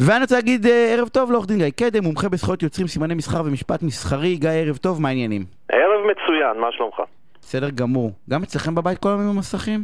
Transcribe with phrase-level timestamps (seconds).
[0.00, 3.42] ואני רוצה להגיד אה, ערב טוב לעורך דין גיא קדם, מומחה בזכויות יוצרים, סימני מסחר
[3.44, 4.36] ומשפט מסחרי.
[4.36, 5.42] גיא, ערב טוב, מה העניינים?
[5.72, 7.00] ערב מצוין, מה שלומך?
[7.40, 8.12] בסדר גמור.
[8.30, 9.80] גם אצלכם בבית כל היום עם המסכים?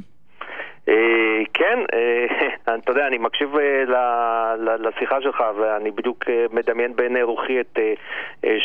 [1.55, 7.61] כן, אה, אתה יודע, אני מקשיב אה, לשיחה שלך ואני בדיוק אה, מדמיין בעיני רוחי
[7.61, 7.79] את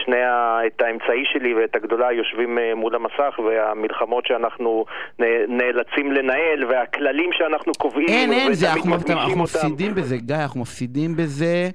[0.06, 0.16] שני.
[0.68, 4.86] את האמצעי שלי ואת הגדולה יושבים מול המסך והמלחמות שאנחנו
[5.48, 9.42] נאלצים לנהל והכללים שאנחנו קובעים אין, אין, זה, אנחנו, אנחנו אותם.
[9.42, 11.70] מפסידים בזה, גיא, אנחנו מפסידים בזה.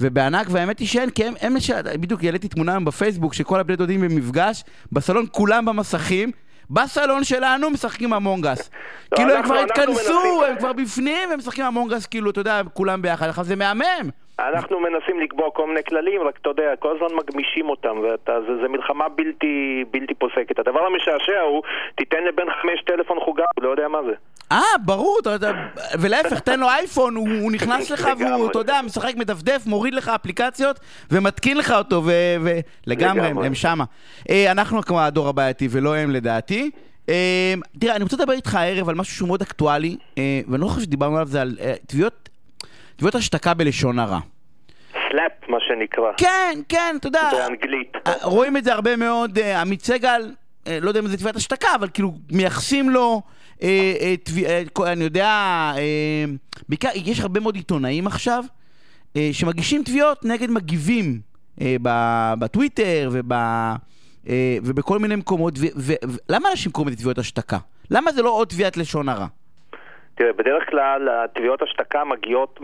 [0.00, 1.54] ובענק, והאמת היא שאין, כי הם, הם.
[2.00, 6.30] בדיוק העליתי תמונה היום בפייסבוק שכל הבני דודים במפגש, בסלון כולם במסכים,
[6.70, 8.70] בסלון שלנו משחקים המונגס.
[9.12, 13.02] לא, כאילו הם כבר התכנסו, הם כבר בפנים, והם משחקים המונגס, כאילו, אתה יודע, כולם
[13.02, 14.10] ביחד, עכשיו זה מהמם.
[14.38, 19.08] אנחנו מנסים לקבוע כל מיני כללים, רק אתה יודע, כל הזמן מגמישים אותם, וזה מלחמה
[19.08, 20.58] בלתי, בלתי פוסקת.
[20.58, 21.62] הדבר המשעשע הוא,
[21.94, 24.12] תיתן לבן חמש טלפון חוגה, הוא לא יודע מה זה.
[24.52, 25.52] אה, ברור, אתה יודע,
[26.00, 28.50] ולהפך, תן לו אייפון, הוא, הוא נכנס לך והוא.
[28.50, 30.80] אתה יודע, משחק, מדפדף, מוריד לך אפליקציות
[31.10, 33.38] ומתקין לך אותו, ולגמרי, הם.
[33.38, 33.84] הם שמה.
[34.30, 36.70] אה, אנחנו כמו הדור הבעייתי ולא הם לדעתי.
[37.08, 40.66] אה, תראה, אני רוצה לדבר איתך הערב על משהו שהוא מאוד אקטואלי, אה, ואני לא
[40.66, 42.28] חושב שדיברנו עליו, זה על תביעות,
[42.96, 44.18] תביעות השתקה בלשון הרע.
[44.92, 47.92] SLAPP, מה שנקרא, כן, כן, אתה יודע, באנגלית.
[48.22, 50.30] רואים את זה הרבה מאוד, עמית סגל,
[50.80, 53.22] לא יודע אם זה תביעת השתקה, אבל כאילו מייחסים לו,
[53.62, 54.14] אה, אה,
[54.46, 55.26] אה, אני יודע,
[55.76, 56.24] אה,
[56.68, 58.44] בעיקר, יש הרבה מאוד עיתונאים עכשיו,
[59.16, 61.20] אה, שמגישים תביעות נגד מגיבים
[61.60, 61.76] אה,
[62.38, 63.76] בטוויטר וב, אה,
[64.62, 65.58] ובכל מיני מקומות,
[66.28, 67.58] ולמה אנשים קוראים לזה תביעות השתקה?
[67.90, 69.26] למה זה לא עוד תביעת לשון הרע?
[70.18, 72.58] תראה, בדרך כלל התביעות השתקה מגיעות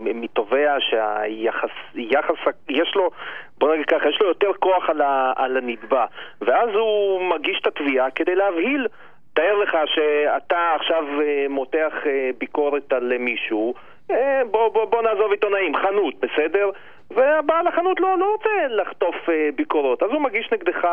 [0.00, 2.36] מתובע שהיחס, יחס,
[2.68, 3.10] יש לו,
[3.58, 6.04] בוא נגיד ככה, יש לו יותר כוח על, ה, על הנתבע,
[6.40, 8.86] ואז הוא מגיש את התביעה כדי להבהיל.
[9.34, 13.74] תאר לך שאתה עכשיו אה, מותח אה, ביקורת על מישהו,
[14.10, 16.70] אה, בוא, בוא, בוא נעזוב עיתונאים, חנות, בסדר?
[17.10, 19.16] והבעל החנות לא, לא רוצה לחטוף
[19.54, 20.88] ביקורות, אז הוא מגיש נגדך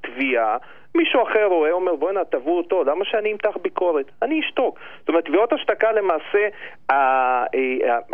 [0.00, 0.56] תביעה,
[0.94, 4.06] מישהו אחר רואה, אומר בואנה, תבעו אותו, למה שאני אמתח ביקורת?
[4.22, 4.78] אני אשתוק.
[5.00, 6.48] זאת אומרת, תביעות השתקה למעשה,
[6.88, 7.46] ה- ה-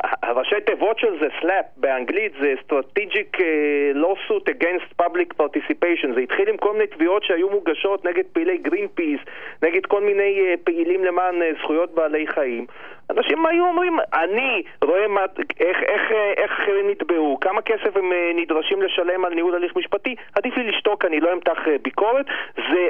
[0.05, 6.15] ה- הראשי תיבות של זה, SLAP באנגלית, זה Strategic אה, Lawsuit Against Public Participation.
[6.15, 9.21] זה התחיל עם כל מיני תביעות שהיו מוגשות נגד פעילי גרין פיס,
[9.63, 12.67] נגד כל מיני אה, פעילים למען אה, זכויות בעלי חיים.
[13.11, 15.21] אנשים היו אומרים, אני רואה מה,
[15.61, 19.77] איך, איך, אה, איך אחרים נתבעו, כמה כסף הם אה, נדרשים לשלם על ניהול הליך
[19.77, 22.27] משפטי, עדיף לי לשתוק, אני לא אמתח אה, ביקורת.
[22.73, 22.89] זה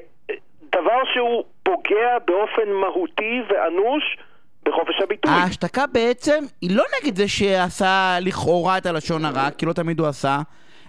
[0.73, 4.19] דבר שהוא פוגע באופן מהותי ואנוש
[4.65, 5.33] בחופש הביטוי.
[5.33, 10.09] ההשתקה בעצם היא לא נגד זה שעשה לכאורה את הלשון הרע, כי לא תמיד הוא
[10.09, 10.39] עשה,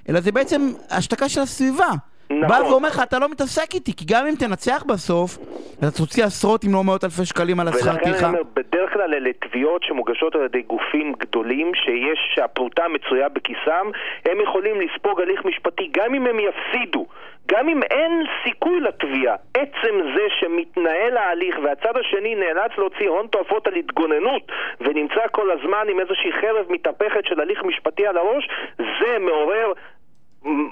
[0.10, 0.62] אלא זה בעצם
[0.98, 1.90] השתקה של הסביבה.
[2.32, 2.48] נכון.
[2.48, 5.38] בא ואומר לך, אתה לא מתעסק איתי, כי גם אם תנצח בסוף,
[5.80, 8.28] אתה תוציא עשרות אם לא מאות אלפי שקלים על השכר ולכן אני טרחה.
[8.28, 13.88] אומר, בדרך כלל אלה תביעות שמוגשות על ידי גופים גדולים שיש, שהפרוטה מצויה בכיסם,
[14.26, 17.06] הם יכולים לספוג הליך משפטי גם אם הם יפסידו.
[17.52, 23.68] גם אם אין סיכוי לתביעה, עצם זה שמתנהל ההליך והצד השני נאלץ להוציא הון תועפות
[23.68, 24.52] על התגוננות
[24.82, 29.74] ונמצא כל הזמן עם איזושהי חרב מתהפכת של הליך משפטי על הראש, זה מעורר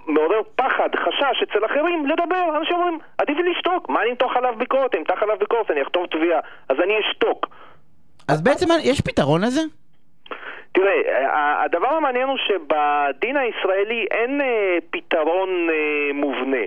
[0.08, 2.58] מעורר פחד, חשש אצל אחרים לדבר.
[2.58, 4.94] אנשים אומרים, עדיף לי לשתוק, מה אני אמתוח עליו ביקורת?
[4.94, 6.40] אני אמתח עליו ביקורת, אני אכתוב תביעה,
[6.70, 7.48] אז אני אשתוק.
[8.28, 9.62] אז בעצם יש פתרון לזה?
[10.78, 16.66] תראה, הדבר המעניין הוא שבדין הישראלי אין אה, פתרון אה, מובנה.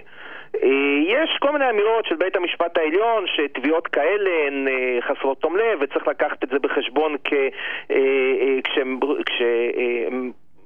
[0.62, 0.68] אה,
[1.06, 4.66] יש כל מיני אמירות של בית המשפט העליון שתביעות כאלה הן
[5.00, 7.32] חסרות תום לב וצריך לקחת את זה בחשבון כ...
[8.64, 9.42] כש...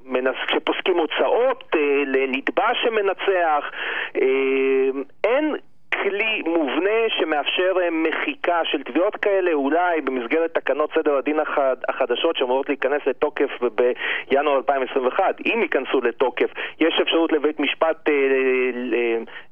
[0.06, 0.36] מנס...
[0.46, 1.64] כשפוסקים הוצאות
[2.06, 3.70] לנתבע שמנצח,
[5.24, 5.54] אין
[6.04, 11.76] כלי מובנה שמאפשר אה, מחיקה של תביעות כאלה, אולי במסגרת תקנות סדר הדין החד...
[11.88, 13.50] החדשות שאמורות להיכנס לתוקף
[14.30, 16.50] בינואר 2021, אם ייכנסו לתוקף,
[16.80, 18.14] יש אפשרות לבית משפט אה,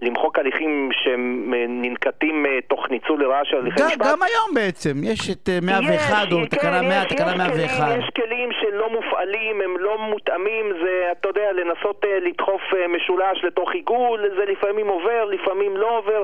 [0.03, 4.07] למחוק הליכים שננקטים אה, תוך ניצול לרעה של הליכי גם, משפט.
[4.07, 7.39] גם היום בעצם, יש את אה, 101 יש, או כן, תקנה 100, יש, תקנה יש
[7.39, 7.79] 101.
[7.79, 12.89] כלים, יש כלים שלא מופעלים, הם לא מותאמים, זה, אתה יודע, לנסות אה, לדחוף אה,
[12.89, 16.23] משולש לתוך עיגול, זה לפעמים עובר, לפעמים לא עובר.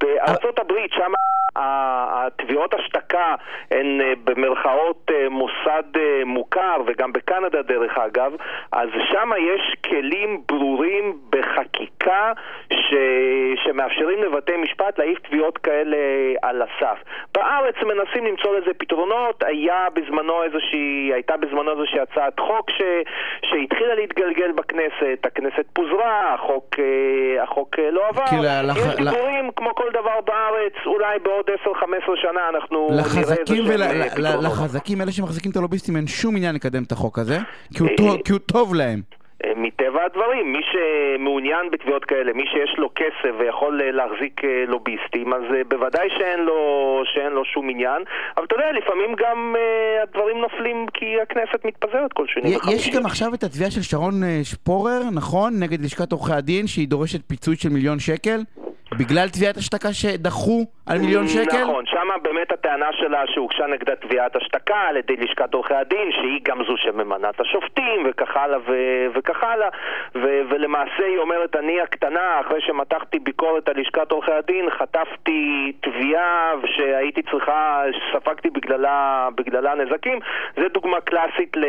[0.00, 1.12] בארצות הברית, שם
[1.56, 3.34] התביעות השתקה
[3.70, 8.32] הן אה, במרכאות אה, מוסד אה, מוכר, וגם בקנדה דרך אגב,
[8.72, 12.32] אז שם יש כלים ברורים בחקיקה
[12.72, 12.94] ש...
[13.64, 15.96] שמאפשרים לבתי משפט להעיף תביעות כאלה
[16.42, 16.98] על הסף.
[17.34, 22.82] בארץ מנסים למצוא לזה פתרונות, היה בזמנו איזושהי, הייתה בזמנו איזושהי הצעת חוק ש...
[23.42, 26.76] שהתחילה להתגלגל בכנסת, הכנסת פוזרה, החוק,
[27.42, 28.26] החוק לא עבר.
[28.26, 28.36] כי
[28.80, 33.74] יש דיבורים, כמו כל דבר בארץ, אולי בעוד 10-15 15 שנה אנחנו נראה לחזקים, איזה
[33.74, 34.44] ול, שהם, אה, פתרונות.
[34.44, 37.38] לחזקים, אלה שמחזיקים את הלוביסטים, אין שום עניין לקדם את החוק הזה,
[37.74, 39.00] כי הוא, אה, טוב, כי הוא טוב להם.
[39.44, 44.64] אה, מטבע הדברים, מי שמעוניין בתביעות כאלה, מי שיש לו כסף ויכול אה, להחזיק אה,
[44.66, 46.58] לוביסטים, אז אה, בוודאי שאין לו,
[47.14, 48.02] שאין לו שום עניין.
[48.36, 52.88] אבל אתה יודע, לפעמים גם אה, הדברים נופלים כי הכנסת מתפזרת כל שני וחמישי.
[52.90, 55.52] יש גם עכשיו את התביעה של שרון אה, שפורר, נכון?
[55.60, 58.40] נגד לשכת עורכי הדין, שהיא דורשת פיצוי של מיליון שקל?
[58.94, 61.62] בגלל תביעת השתקה שדחו על מיליון שקל?
[61.62, 66.40] נכון, שמה באמת הטענה שלה שהוגשה נגדה תביעת השתקה על ידי לשכת עורכי הדין, שהיא
[66.42, 69.68] גם זו שממנה את השופטים וכך הלאה ו- וכך הלאה,
[70.14, 76.52] ו- ולמעשה היא אומרת, אני הקטנה, אחרי שמתחתי ביקורת על לשכת עורכי הדין, חטפתי תביעה
[76.76, 77.82] שהייתי צריכה,
[78.12, 80.18] ספגתי בגללה, בגללה נזקים.
[80.56, 81.64] זה דוגמה קלאסית ל-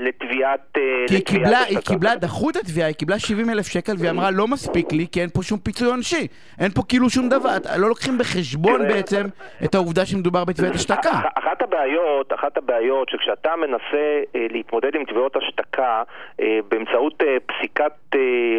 [0.00, 1.94] לתביעת אה, כי היא קיבלה, היא השתקה.
[1.94, 5.20] קיבלה, דחו את התביעה, היא קיבלה 70 אלף שקל והיא אמרה לא מספיק לי כי
[5.20, 6.19] אין פה שום פיצוי עונשי.
[6.60, 9.22] אין פה כאילו שום דבר, לא לוקחים בחשבון בעצם
[9.64, 11.10] את העובדה שמדבר בתביעת השתקה.
[11.10, 14.04] אח- אחת הבעיות, אחת הבעיות שכשאתה מנסה
[14.36, 16.02] אה, להתמודד עם תביעות השתקה
[16.40, 17.92] אה, באמצעות אה, פסיקת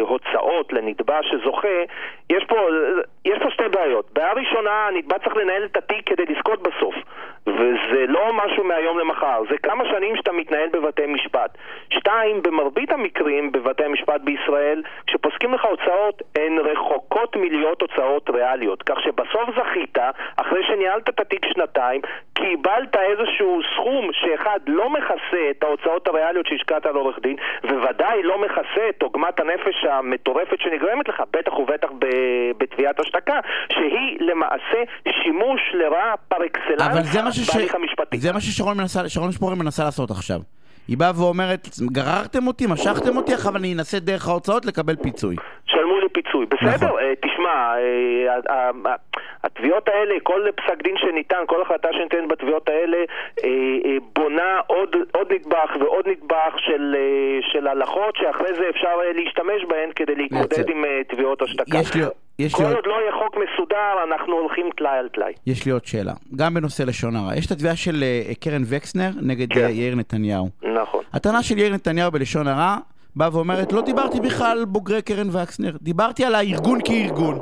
[0.00, 1.68] הוצאות לנתבע שזוכה,
[2.30, 2.56] יש פה,
[3.24, 4.12] יש פה שתי בעיות.
[4.12, 6.94] בעיה ראשונה, הנתבע צריך לנהל את התיק כדי לזכות בסוף.
[7.46, 11.58] וזה לא משהו מהיום למחר, זה כמה שנים שאתה מתנהל בבתי משפט.
[11.90, 18.82] שתיים, במרבית המקרים בבתי משפט בישראל, כשפוסקים לך הוצאות, הן רחוקות מלהיות הוצאות ריאליות.
[18.82, 19.98] כך שבסוף זכית,
[20.36, 22.00] אחרי שניהלת את התיק שנתיים,
[22.34, 28.38] קיבלת איזשהו סכום שאחד לא מכסה את ההוצאות הריאליות שהשקעת על עורך דין, וודאי לא
[28.38, 31.88] מכסה את עוגמת הנפש המטורפת שנגרמת לך, בטח ובטח
[32.92, 33.40] בתביעת השתקה,
[33.72, 34.82] שהיא למעשה
[35.22, 37.16] שימוש לרעה פר אקסלנס.
[37.52, 38.18] בהליך המשפטי.
[38.18, 40.40] זה מה ששרון מנסה, שרון שפורר מנסה לעשות עכשיו.
[40.88, 45.36] היא באה ואומרת, גררתם אותי, משכתם אותי, עכשיו אני אנסה דרך ההוצאות לקבל פיצוי.
[45.66, 46.46] שלמו לי פיצוי.
[46.46, 47.00] בסדר, נכון.
[47.20, 47.74] תשמע,
[48.50, 48.80] אה,
[49.44, 52.98] התביעות האלה, כל פסק דין שניתן, כל החלטה שניתנת בתביעות האלה,
[53.44, 53.50] אה,
[54.16, 56.96] בונה עוד, עוד נדבך ועוד נדבך של,
[57.52, 60.70] של הלכות, שאחרי זה אפשר להשתמש בהן כדי להתמודד.
[60.70, 61.78] עם תביעות השתקה.
[61.78, 62.02] יש לי,
[62.38, 63.76] יש, כל לי עוד, עוד לא יהיה חוק מסודר,
[64.08, 65.32] אנחנו הולכים טלאי על טלאי.
[65.46, 67.36] יש לי עוד שאלה, גם בנושא לשון הרע.
[67.36, 69.60] יש את התביעה של אה, קרן וקסנר נגד כן.
[69.64, 70.48] אה, יאיר נתניהו.
[70.74, 71.04] נכון.
[71.12, 72.76] הטענה של יאיר נתניהו בלשון הרע
[73.16, 77.38] באה ואומרת, לא דיברתי בכלל על בוגרי קרן וקסנר, דיברתי על הארגון כארגון.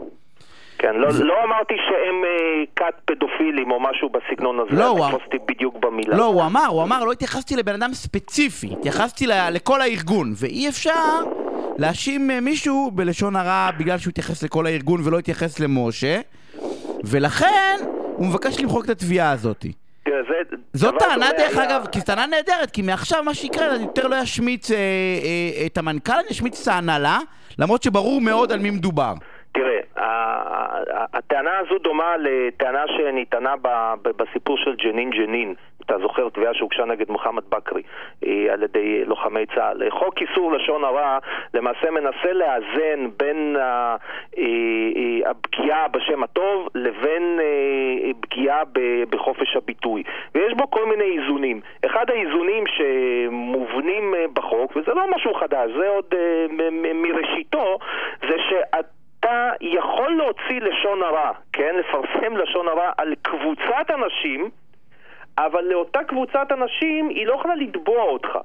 [0.79, 5.37] כן, לא, לא אמרתי שהם אה, כת פדופילים או משהו בסגנון הזה, לא, הוא- תפסתי
[5.49, 6.17] בדיוק במילה.
[6.17, 10.69] לא, הוא אמר, הוא אמר, לא התייחסתי לבן אדם ספציפי, התייחסתי ל- לכל הארגון, ואי
[10.69, 10.91] אפשר
[11.81, 16.21] להאשים אה, מישהו בלשון הרע בגלל שהוא התייחס לכל הארגון ולא התייחס למשה,
[17.05, 17.77] ולכן
[18.17, 19.65] הוא מבקש למחוק את התביעה הזאת.
[20.05, 20.43] זה
[20.73, 24.23] זאת טענה, דרך אגב, כי זו טענה נהדרת, כי מעכשיו מה שיקרה, אני יותר לא
[24.23, 27.19] אשמיץ אה, אה, את המנכ"ל, אני אשמיץ את ההנהלה,
[27.59, 29.13] למרות שברור מאוד על מי מדובר.
[29.53, 29.81] תראה,
[31.13, 33.55] הטענה הזו דומה לטענה שנטענה
[34.03, 35.55] בסיפור של ג'נין ג'נין.
[35.87, 37.83] אתה זוכר תביעה שהוגשה נגד מוחמד בכרי
[38.53, 39.91] על ידי לוחמי צה"ל.
[39.91, 41.19] חוק איסור לשון הרע
[41.55, 43.97] למעשה מנסה לאזן בין אה,
[44.39, 48.63] אה, הפגיעה בשם הטוב לבין אה, פגיעה
[49.11, 50.03] בחופש הביטוי.
[50.35, 51.61] ויש בו כל מיני איזונים.
[51.87, 56.47] אחד האיזונים שמובנים אה, בחוק, וזה לא משהו חדש, זה עוד אה,
[56.95, 57.79] מראשיתו,
[58.29, 58.87] זה שאת...
[59.21, 61.75] אתה יכול להוציא לשון הרע, כן?
[61.79, 64.51] לפרסם לשון הרע על קבוצת אנשים,
[65.47, 68.39] אבל לאותה קבוצת אנשים היא לא יכולה לתבוע אותך.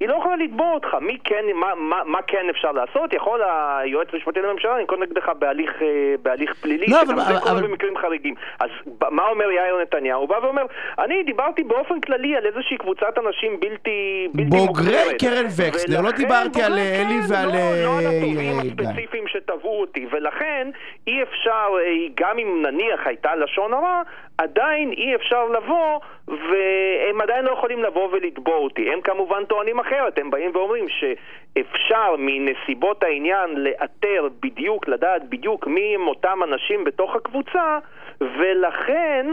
[0.00, 0.94] היא לא יכולה לתבוע אותך.
[1.00, 3.12] מי כן, מה, מה, מה כן אפשר לעשות?
[3.12, 5.86] יכול היועץ המשפטי לממשלה לנקוט נגדך בהליך, אה,
[6.22, 8.34] בהליך פלילי, לא, שגם אבל- זה קורה במקרים חריגים.
[8.60, 8.70] אז
[9.10, 10.20] מה אומר יאיר נתניהו?
[10.20, 10.62] הוא בא ואומר,
[10.98, 15.20] אני דיברתי באופן כללי על איזושהי קבוצת אנשים בלתי, בלתי בוגרי מוגדרת.
[15.20, 17.52] קרן וקסנר, לא ולכן- דיברתי על, בוגרי- אלי כן, ועל, לא,
[17.84, 18.82] לא על אה, אה, גיא.
[18.82, 20.68] הספציפיים שתבעו אותי, ולכן
[21.06, 24.02] אי אפשר, אה, גם אם נניח הייתה לשון הרע,
[24.38, 28.92] עדיין אי אפשר לבוא, והם עדיין לא יכולים לבוא ולתבוע אותי.
[28.92, 35.94] הם כמובן טוענים אחרת, הם באים ואומרים שאפשר מנסיבות העניין לאתר בדיוק, לדעת בדיוק מי
[35.94, 37.78] הם אותם אנשים בתוך הקבוצה,
[38.20, 39.26] ולכן...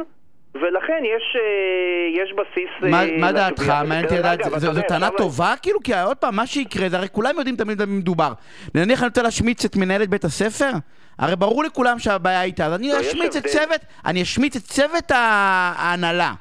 [0.55, 2.69] ולכן יש, אה, יש בסיס...
[2.83, 3.31] אה, מה, מה.
[3.31, 3.69] דעתך?
[3.69, 5.79] מעניין אותי לדעת, זו- טענה טובה כאילו?
[5.83, 8.31] כי עוד פעם, מה שיקרה זה הרי כולם יודעים תמיד על מי מדובר.
[8.75, 10.71] נניח אני רוצה להשמיץ את מנהלת בית הספר?
[11.19, 13.47] הרי ברור לכולם שהבעיה איתה, אז אני אשמיץ את.
[13.47, 16.33] צוות, אני אשמיץ את צוות ההנהלה.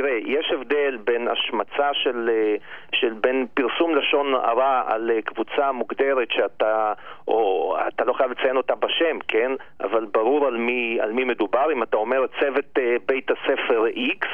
[0.00, 2.54] תראה, יש הבדל בין השמצה של, אה,
[2.94, 6.92] של בין פרסום לשון הרע על אה, קבוצה מוגדרת שאתה,
[7.28, 9.52] או אתה לא חייב לציין אותה בשם, כן?
[9.80, 11.72] אבל ברור על מי, על מי מדובר.
[11.72, 14.26] אם אתה אומר צוות אה, בית הספר X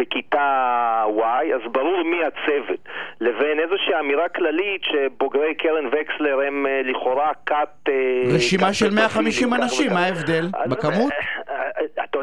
[0.00, 2.88] בכיתה Y, אז ברור מי הצוות.
[3.20, 7.88] לבין איזושהי אמירה כללית שבוגרי קרן וקסלר הם לכאורה כת...
[8.34, 9.92] רשימה כת של פדופילים, 150 כך אנשים.
[9.92, 10.46] מה ההבדל?
[10.70, 11.12] בכמות?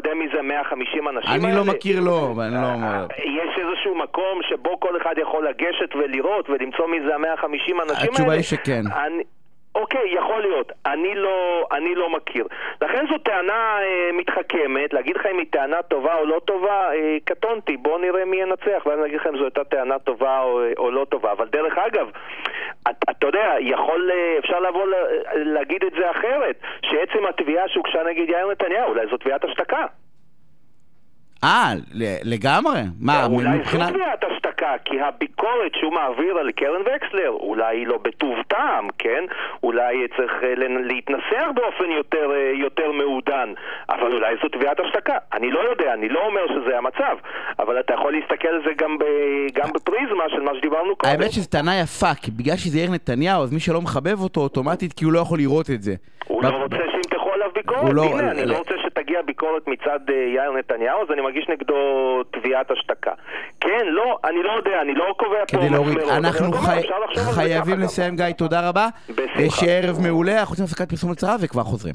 [0.06, 1.58] אה, אה, יודע מי זה 150 אנשים אני האלה?
[1.58, 3.06] לא מכיר לו, אבל אני לא אומר.
[3.18, 8.04] יש איזשהו מקום שבו כל אחד יכול לגשת ולראות ולמצוא מי זה ה-150 אנשים האלה?
[8.04, 8.82] התשובה היא שכן.
[9.06, 9.22] אני...
[9.74, 10.72] אוקיי, יכול להיות.
[10.86, 12.46] אני לא, אני לא מכיר.
[12.82, 17.16] לכן זו טענה אה, מתחכמת, להגיד לך אם היא טענה טובה או לא טובה, אה,
[17.24, 20.90] קטונתי, בואו נראה מי ינצח, ואז נגיד לכם אם זו הייתה טענה טובה או, או
[20.90, 21.32] לא טובה.
[21.32, 22.10] אבל דרך אגב,
[22.90, 24.86] אתה את יודע, יכול, אה, אפשר לבוא
[25.34, 29.86] להגיד את זה אחרת, שעצם התביעה שהוגשה נגד יאיר נתניהו, אולי זו תביעת השתקה.
[31.44, 31.72] אה,
[32.24, 32.80] לגמרי.
[33.00, 33.86] מה, אולי מבחינת...
[33.86, 34.47] זו תביעת השתקה,
[34.84, 39.24] כי הביקורת שהוא מעביר על קרן וקסלר, אולי היא לא בטוב טעם, כן?
[39.62, 43.52] אולי צריך אה, להתנסח באופן יותר, אה, יותר מעודן,
[43.88, 45.16] אבל אולי זו תביעת השתקה.
[45.32, 47.16] אני לא יודע, אני לא אומר שזה המצב,
[47.58, 49.04] אבל אתה יכול להסתכל על זה גם, ב,
[49.54, 51.12] גם בפריזמה של מה שדיברנו קודם.
[51.12, 54.92] האמת שזו טענה יפה, כי בגלל שזה יאיר נתניהו, אז מי שלא מחבב אותו אוטומטית,
[54.92, 55.94] כי הוא לא יכול לראות את זה.
[56.26, 58.74] הוא לא רוצה שימתחו עליו ביקורת, לא- הנה, אני ל- לא רוצה
[59.08, 61.74] שתגיע ביקורת מצד אה, יאיר נתניהו, אז אני מגיש נגדו
[62.30, 63.10] תביעת השתקה.
[63.60, 65.98] כן, לא, אני לא יודע, אני לא קובע פה כדי להוריד.
[65.98, 66.52] אנחנו
[67.34, 67.80] חייבים.
[67.80, 68.88] לסיים, גיא, תודה רבה.
[69.08, 69.56] בשמחה.
[69.56, 71.94] שיהיה ערב מעולה, אנחנו רוצים הפסקת פרסום לצרה וכבר חוזרים.